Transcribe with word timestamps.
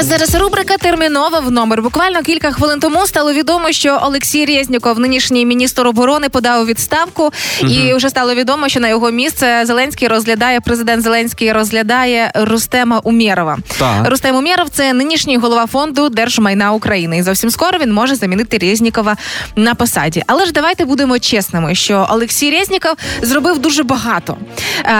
А 0.00 0.02
зараз 0.02 0.34
рубрика 0.34 0.76
термінова 0.76 1.40
в 1.40 1.50
номер. 1.50 1.82
Буквально 1.82 2.22
кілька 2.22 2.52
хвилин 2.52 2.80
тому 2.80 3.06
стало 3.06 3.32
відомо, 3.32 3.72
що 3.72 4.00
Олексій 4.02 4.46
Резніков, 4.46 4.98
нинішній 4.98 5.46
міністр 5.46 5.86
оборони, 5.86 6.28
подав 6.28 6.66
відставку, 6.66 7.32
і 7.68 7.94
вже 7.94 8.08
стало 8.08 8.34
відомо, 8.34 8.68
що 8.68 8.80
на 8.80 8.88
його 8.88 9.10
місце 9.10 9.62
Зеленський 9.64 10.08
розглядає 10.08 10.60
президент 10.60 11.02
Зеленський 11.02 11.52
розглядає 11.52 12.32
Рустема 12.34 12.98
Умєрова. 12.98 13.58
Так. 13.78 14.08
Рустем 14.08 14.36
Умєров– 14.36 14.68
це 14.70 14.92
нинішній 14.92 15.36
голова 15.36 15.66
фонду 15.66 16.08
держмайна 16.08 16.72
України. 16.72 17.18
І 17.18 17.22
зовсім 17.22 17.50
скоро 17.50 17.78
він 17.78 17.92
може 17.92 18.14
замінити 18.14 18.58
Резнікова 18.58 19.16
на 19.56 19.74
посаді. 19.74 20.22
Але 20.26 20.46
ж 20.46 20.52
давайте 20.52 20.84
будемо 20.84 21.18
чесними, 21.18 21.74
що 21.74 22.06
Олексій 22.10 22.50
Резніков 22.50 22.92
зробив 23.22 23.58
дуже 23.58 23.82
багато. 23.82 24.36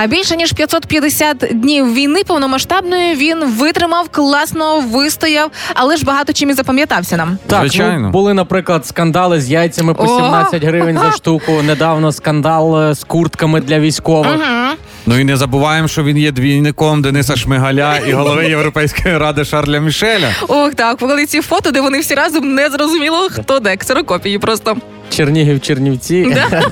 Більше 0.08 0.36
ніж 0.36 0.52
550 0.52 1.36
днів 1.50 1.94
війни 1.94 2.24
повномасштабної 2.24 3.14
він 3.14 3.44
витримав 3.44 4.08
класно, 4.08 4.84
вистояв, 4.88 5.50
але 5.74 5.96
ж 5.96 6.04
багато 6.04 6.32
чим 6.32 6.50
і 6.50 6.52
запам'ятався 6.52 7.16
нам. 7.16 7.38
Так, 7.46 7.60
Звичайно. 7.60 7.98
Ну, 8.00 8.10
були, 8.10 8.34
наприклад, 8.34 8.86
скандали 8.86 9.40
з 9.40 9.50
яйцями 9.50 9.94
по 9.94 10.02
О! 10.04 10.06
17 10.06 10.64
гривень 10.64 10.98
за 10.98 11.12
штуку. 11.12 11.52
Недавно 11.66 12.12
скандал 12.12 12.82
е, 12.82 12.94
з 12.94 13.04
куртками 13.04 13.60
для 13.60 13.78
військових. 13.80 14.40
Ну 15.08 15.18
і 15.18 15.24
не 15.24 15.36
забуваємо, 15.36 15.88
що 15.88 16.04
він 16.04 16.18
є 16.18 16.32
двійником 16.32 17.02
Дениса 17.02 17.36
Шмигаля 17.36 17.98
і 18.08 18.12
голови 18.12 18.48
Європейської 18.48 19.18
ради 19.18 19.44
Шарля 19.44 19.78
Мішеля. 19.78 20.30
Ох, 20.48 20.74
так, 20.74 20.98
коли 20.98 21.26
ці 21.26 21.40
фото, 21.40 21.70
де 21.70 21.80
вони 21.80 22.00
всі 22.00 22.14
разом 22.14 22.54
не 22.54 22.70
зрозуміло, 22.70 23.28
хто 23.30 23.58
де 23.58 23.76
ксерокопії 23.76 24.38
просто. 24.38 24.76
Чернігів, 25.10 25.60
Чернівці. 25.60 26.34
Да? 26.34 26.62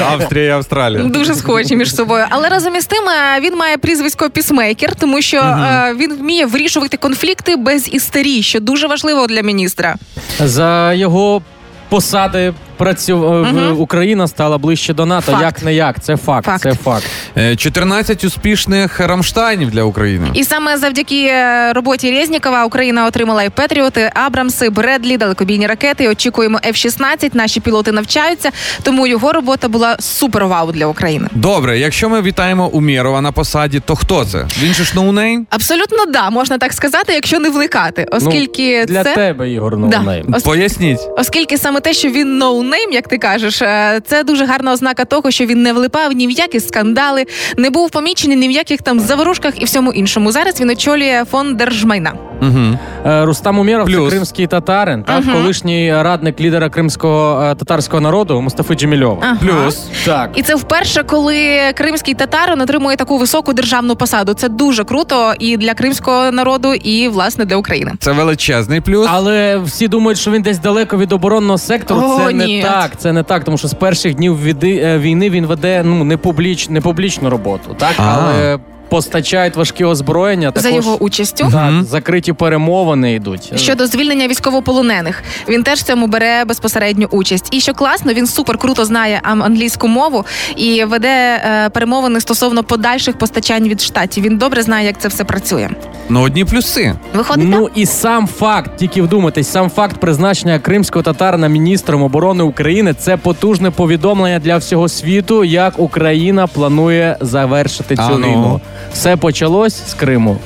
Австрія 0.12 0.44
і 0.46 0.50
Австралія. 0.50 1.02
Дуже 1.02 1.34
схожі 1.34 1.76
між 1.76 1.94
собою. 1.94 2.24
Але 2.30 2.48
разом 2.48 2.76
із 2.76 2.86
тим 2.86 3.04
е, 3.08 3.40
він 3.40 3.56
має 3.56 3.78
прізвисько 3.78 4.30
пісмейкер, 4.30 4.94
тому 4.94 5.22
що 5.22 5.36
е, 5.38 5.94
він 5.98 6.16
вміє 6.16 6.46
вирішувати 6.46 6.96
конфлікти 6.96 7.56
без 7.56 7.94
істерії, 7.94 8.42
що 8.42 8.60
дуже 8.60 8.86
важливо 8.86 9.26
для 9.26 9.42
міністра. 9.42 9.96
За 10.38 10.92
його 10.92 11.42
посади 11.88 12.52
працю... 12.76 13.12
е, 13.24 13.40
в- 13.40 13.52
Мгм. 13.52 13.80
Україна 13.80 14.28
стала 14.28 14.58
ближче 14.58 14.94
до 14.94 15.06
НАТО. 15.06 15.32
Факт. 15.32 15.42
Як 15.42 15.62
не 15.62 15.74
як, 15.74 16.02
це 16.02 16.16
факт. 16.16 16.46
Факт. 16.46 16.62
Це 16.62 16.74
факт. 16.74 17.04
Е, 17.38 17.56
14 17.56 18.24
успішних 18.24 19.00
рамштайнів 19.00 19.70
для 19.70 19.82
України. 19.82 20.26
І 20.34 20.44
саме 20.44 20.76
завдяки 20.76 21.24
е, 21.26 21.72
роботі 21.72 22.10
Резнікова 22.10 22.64
Україна 22.64 23.06
отримала 23.06 23.42
і 23.42 23.50
Петріоти, 23.50 24.10
Абрамси, 24.14 24.70
Бредлі, 24.70 25.16
далекобійні 25.16 25.66
ракети. 25.66 26.08
Очікуємо 26.08 26.58
F-16, 26.68 27.30
Наші 27.36 27.60
пілоти 27.60 27.92
навчаються. 27.92 28.50
Тому 28.82 29.06
його 29.06 29.32
робота 29.32 29.68
була 29.68 29.96
супер 30.00 30.46
вау 30.46 30.72
для 30.72 30.86
України. 30.86 31.28
Добре, 31.32 31.78
якщо 31.78 32.08
ми 32.08 32.22
вітаємо 32.22 32.68
Умєрова 32.68 33.20
на 33.20 33.32
посаді, 33.32 33.80
то 33.80 33.96
хто 33.96 34.24
це? 34.24 34.46
Він 34.62 34.74
же 34.74 34.84
ж 34.84 34.92
ноунейм? 34.94 35.46
Абсолютно 35.50 36.06
да, 36.06 36.30
можна 36.30 36.58
так 36.58 36.72
сказати, 36.72 37.12
якщо 37.12 37.38
не 37.38 37.50
вникати, 37.50 38.06
оскільки 38.12 38.78
ну, 38.80 38.86
для 38.86 39.04
це 39.04 39.14
тебе, 39.14 39.50
Ігор, 39.50 39.76
Да. 39.76 39.98
ноунейм. 39.98 40.34
Ос- 40.34 40.42
Поясніть. 40.42 40.98
Оскільки 41.18 41.58
саме 41.58 41.80
те, 41.80 41.92
що 41.92 42.08
він 42.08 42.38
ноунейм, 42.38 42.61
як 42.92 43.08
ти 43.08 43.18
кажеш, 43.18 43.62
е, 43.62 44.00
це 44.06 44.24
дуже 44.24 44.46
гарна 44.46 44.72
ознака 44.72 45.04
того, 45.04 45.30
що 45.30 45.46
він 45.46 45.62
не 45.62 45.72
влипав 45.72 46.12
ні 46.12 46.26
в 46.26 46.30
які 46.30 46.60
скандали, 46.60 47.24
не 47.56 47.70
був 47.70 47.90
помічений 47.90 48.36
ні 48.36 48.48
в 48.48 48.50
яких 48.50 48.82
там 48.82 49.00
заворушках 49.00 49.62
і 49.62 49.64
всьому 49.64 49.92
іншому. 49.92 50.32
Зараз 50.32 50.60
він 50.60 50.70
очолює 50.70 51.24
фонд 51.30 51.56
держмайна. 51.56 52.12
Угу. 52.42 52.78
Рустам 53.04 53.58
Умєров 53.58 53.90
це 53.92 54.08
кримський 54.10 54.46
татарин, 54.46 55.02
так, 55.02 55.24
Мгм. 55.24 55.34
колишній 55.34 56.02
радник 56.02 56.40
лідера 56.40 56.68
кримського 56.68 57.42
е, 57.42 57.54
татарського 57.54 58.00
народу 58.00 58.40
Мустафи 58.40 58.74
Джемільова. 58.74 59.18
Ага. 59.22 59.36
Плюс. 59.40 59.86
Так. 60.04 60.30
І 60.34 60.42
це 60.42 60.54
вперше, 60.54 61.02
коли 61.02 61.58
кримський 61.74 62.14
татарин 62.14 62.60
отримує 62.60 62.96
таку 62.96 63.18
високу 63.18 63.52
державну 63.52 63.96
посаду. 63.96 64.34
Це 64.34 64.48
дуже 64.48 64.84
круто 64.84 65.34
і 65.38 65.56
для 65.56 65.74
кримського 65.74 66.30
народу, 66.30 66.74
і 66.74 67.08
власне 67.08 67.44
для 67.44 67.56
України. 67.56 67.92
Це 67.98 68.12
величезний 68.12 68.80
плюс. 68.80 69.08
Але 69.10 69.58
всі 69.58 69.88
думають, 69.88 70.18
що 70.18 70.30
він 70.30 70.42
десь 70.42 70.58
далеко 70.58 70.98
від 70.98 71.12
оборонного 71.12 71.58
сектору. 71.58 72.00
О, 72.00 72.18
це 72.26 72.34
не 72.34 72.44
ні. 72.56 72.62
так. 72.62 72.90
Це 72.98 73.12
не 73.12 73.22
так, 73.22 73.44
тому 73.44 73.58
що 73.58 73.68
з 73.68 73.74
перших 73.74 74.14
днів 74.14 74.42
віди- 74.44 74.80
е, 74.84 74.98
війни 74.98 75.30
він 75.30 75.46
веде 75.46 75.82
ну 75.84 76.04
не 76.04 76.16
публіч, 76.16 76.68
не 76.68 76.80
публічну 76.80 77.30
роботу, 77.30 77.76
так 77.78 77.94
А. 77.98 78.02
але 78.18 78.58
постачають 78.92 79.56
важкі 79.56 79.84
озброєння. 79.84 80.52
За 80.54 80.70
його 80.70 80.96
участю. 81.02 81.48
так, 81.52 81.70
Мгм. 81.72 81.84
закриті 81.84 82.32
перемовини 82.32 83.14
йдуть. 83.14 83.52
Щодо 83.56 83.86
звільнення 83.86 84.28
військовополонених, 84.28 85.22
він 85.48 85.62
теж 85.62 85.78
в 85.78 85.82
цьому 85.82 86.06
бере 86.06 86.44
безпосередню 86.44 87.08
участь. 87.10 87.48
І 87.50 87.60
що 87.60 87.74
класно, 87.74 88.12
він 88.12 88.26
супер 88.26 88.58
круто 88.58 88.84
знає 88.84 89.20
ам- 89.22 89.42
англійську 89.42 89.88
мову 89.88 90.24
і 90.56 90.84
веде 90.84 91.08
е, 91.08 91.68
перемовини 91.70 92.20
стосовно 92.20 92.64
подальших 92.64 93.18
постачань 93.18 93.68
від 93.68 93.80
штатів. 93.80 94.24
Він 94.24 94.38
добре 94.38 94.62
знає, 94.62 94.86
як 94.86 94.98
це 94.98 95.08
все 95.08 95.24
працює. 95.24 95.68
Ну, 96.08 96.22
одні 96.22 96.44
плюси. 96.44 96.94
Виходить, 97.14 97.46
Ну 97.48 97.68
і 97.74 97.86
сам 97.86 98.26
факт, 98.26 98.70
тільки 98.76 99.02
вдумайтесь, 99.02 99.50
сам 99.50 99.70
факт 99.70 99.96
призначення 99.96 100.58
кримського 100.58 101.02
татарина 101.02 101.48
міністром 101.48 102.02
оборони 102.02 102.44
України 102.44 102.94
це 102.94 103.16
потужне 103.16 103.70
повідомлення 103.70 104.38
для 104.38 104.56
всього 104.56 104.88
світу, 104.88 105.44
як 105.44 105.78
Україна 105.78 106.46
планує 106.46 107.16
завершити 107.20 107.96
цю 107.96 108.18
ну. 108.18 108.26
війну. 108.28 108.60
Все 108.92 109.16
почалось 109.16 109.90
з 109.90 109.94
Криму. 109.94 110.38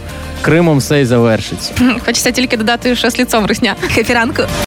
Кримом 0.42 0.78
все 0.78 1.00
й 1.00 1.04
завершиться. 1.04 1.72
хочеться 2.04 2.30
тільки 2.30 2.56
додати, 2.56 2.96
що 2.96 3.10
з 3.10 3.18
ліцом 3.18 3.46
русня. 3.46 3.74
Хепі 3.94 4.12
ранку. 4.14 4.42